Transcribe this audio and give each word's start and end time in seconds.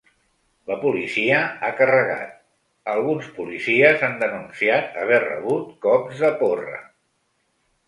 La 0.69 0.77
policia 0.85 1.41
ha 1.67 1.69
carregat, 1.81 2.31
alguns 2.95 3.29
policies 3.37 4.03
han 4.09 4.17
denunciat 4.25 4.99
haver 5.05 5.23
rebut 5.29 5.71
cops 5.87 6.27
de 6.27 6.35
porra. 6.43 6.83